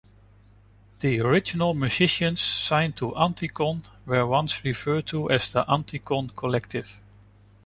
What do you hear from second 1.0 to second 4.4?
The original musicians signed to Anticon were